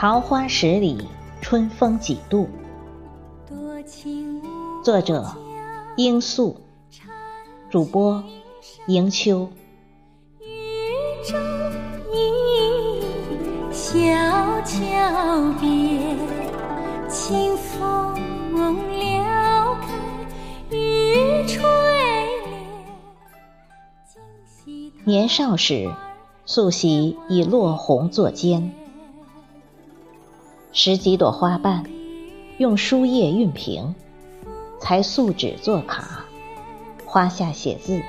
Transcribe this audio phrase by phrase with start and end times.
[0.00, 0.96] 桃花十里，
[1.42, 2.48] 春风几度。
[4.82, 5.30] 作者：
[5.94, 6.56] 罂粟，
[7.68, 8.24] 主播：
[8.86, 9.46] 迎秋。
[13.70, 14.00] 小
[14.64, 16.16] 桥边，
[17.06, 18.14] 清风
[18.98, 19.88] 撩开
[20.74, 21.62] 玉垂
[24.64, 24.82] 帘。
[25.04, 25.92] 年少时，
[26.46, 28.70] 素习以落红作笺。
[30.72, 31.84] 拾几朵花瓣，
[32.58, 33.92] 用书页熨平，
[34.78, 36.24] 裁素纸作卡，
[37.04, 38.00] 花下写字，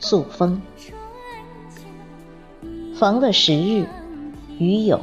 [0.00, 0.60] 塑封。
[2.96, 3.86] 逢了时日，
[4.58, 5.00] 与友，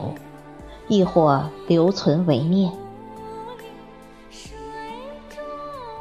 [0.90, 2.70] 亦或留存为念。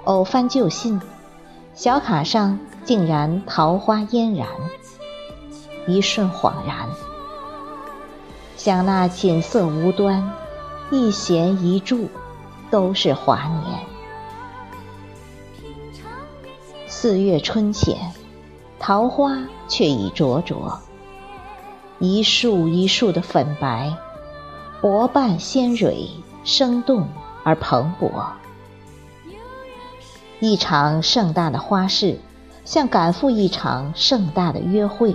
[0.03, 1.01] 偶翻旧信，
[1.75, 4.49] 小卡上竟然桃花嫣然，
[5.87, 6.89] 一瞬恍然，
[8.57, 10.29] 想那锦瑟无端。
[10.91, 12.09] 一弦一柱，
[12.71, 13.79] 都是华年。
[16.87, 17.99] 四月春浅，
[18.79, 19.37] 桃花
[19.69, 20.79] 却已灼灼，
[21.99, 23.93] 一树一树的粉白，
[24.81, 26.09] 薄瓣鲜蕊，
[26.43, 27.07] 生动
[27.45, 28.11] 而蓬勃。
[30.41, 32.19] 一场盛大的花事，
[32.65, 35.15] 像赶赴一场盛大的约会，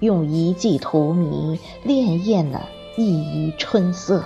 [0.00, 2.62] 用一季荼蘼，潋滟了
[2.96, 4.24] 一隅春色。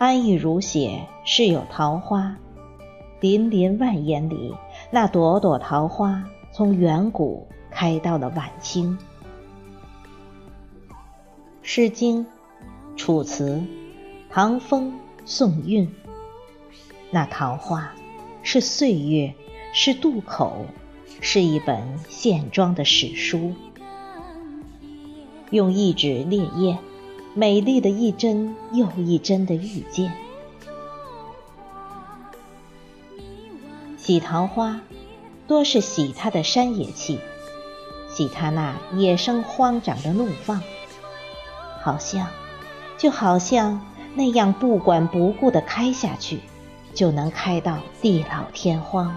[0.00, 2.34] 安逸如写，是有桃花，
[3.20, 4.54] 林林万言里，
[4.90, 8.96] 那朵朵桃花从远古开到了晚清。
[11.60, 12.24] 《诗经》
[12.96, 13.56] 《楚辞》
[14.30, 14.90] 《唐风》
[15.26, 15.86] 《宋韵》，
[17.10, 17.92] 那桃花
[18.42, 19.34] 是岁月，
[19.74, 20.64] 是渡口，
[21.20, 23.52] 是一本线装的史书，
[25.50, 26.78] 用一纸烈焰。
[27.32, 30.12] 美丽的一针又一针的遇见，
[33.96, 34.80] 洗桃花，
[35.46, 37.20] 多是洗它的山野气，
[38.08, 40.60] 洗它那野生荒长的怒放，
[41.80, 42.26] 好像，
[42.98, 43.80] 就好像
[44.16, 46.40] 那样不管不顾的开下去，
[46.94, 49.16] 就能开到地老天荒。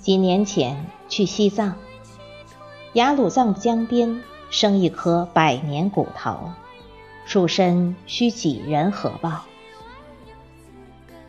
[0.00, 1.76] 几年前去西藏，
[2.94, 4.20] 雅鲁藏布江边。
[4.52, 6.52] 生一棵百年古桃，
[7.24, 9.44] 树身需几人合抱。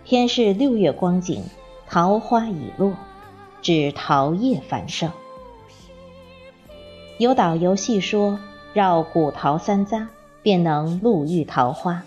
[0.04, 1.42] 天是六月光景，
[1.88, 2.94] 桃花已落，
[3.62, 5.10] 只桃叶繁盛。
[7.18, 8.40] 有导游细说，
[8.74, 10.08] 绕古桃三匝，
[10.42, 12.04] 便能路遇桃花。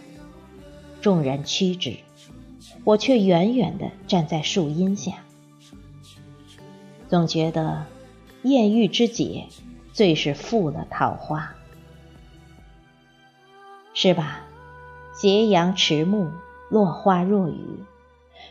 [1.01, 1.97] 众人趋之，
[2.85, 5.13] 我却远远地站在树荫下，
[7.09, 7.87] 总觉得
[8.43, 9.47] 艳遇之解。
[9.97, 11.55] 最是负了桃花，
[13.95, 14.43] 是吧？
[15.15, 16.31] 斜阳迟暮，
[16.69, 17.83] 落花若雨，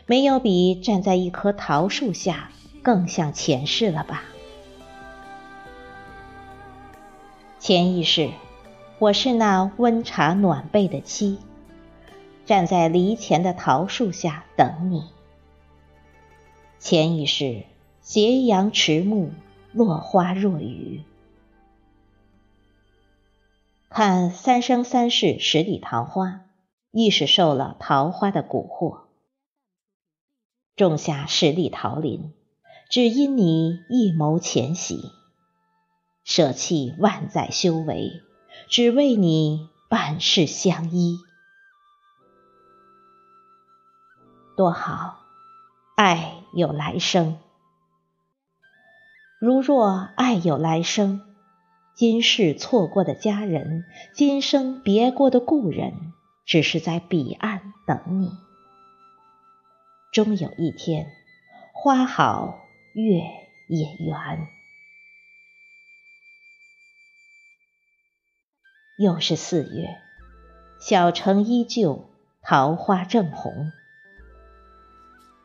[0.06, 2.50] 没有比站在一棵桃树下
[2.82, 4.24] 更像前世了吧？
[7.60, 8.30] 前一世，
[8.98, 11.38] 我是那温茶暖被的妻，
[12.44, 15.04] 站在离前的桃树下等你。
[16.80, 17.62] 前一世，
[18.00, 19.30] 斜阳迟暮，
[19.70, 21.02] 落花若雨。
[23.98, 26.26] 看《三生三世十里桃花》，
[26.90, 29.06] 亦是受了桃花的蛊惑，
[30.76, 32.34] 种下十里桃林，
[32.90, 34.96] 只因你一眸浅喜；
[36.24, 38.20] 舍弃万载修为，
[38.68, 41.16] 只为你半世相依。
[44.58, 45.20] 多好，
[45.96, 47.38] 爱有来生。
[49.40, 51.22] 如若爱有来生。
[51.96, 56.12] 今世错过的家人，今生别过的故人，
[56.44, 58.32] 只是在彼岸等你。
[60.12, 61.06] 终有一天，
[61.72, 62.58] 花好
[62.92, 63.22] 月
[63.66, 64.46] 也圆。
[68.98, 69.96] 又是四月，
[70.78, 72.10] 小城依旧，
[72.42, 73.72] 桃花正红。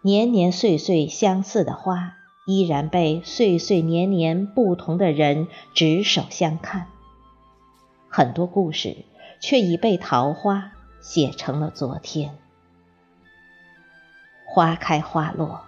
[0.03, 2.17] 年年岁岁相似的花。
[2.51, 6.87] 依然被岁岁年年不同的人执手相看，
[8.09, 9.05] 很多故事
[9.39, 12.37] 却已被桃花写成了昨天。
[14.45, 15.61] 花开花落，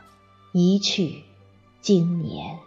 [0.51, 1.23] 一去
[1.79, 2.57] 经年。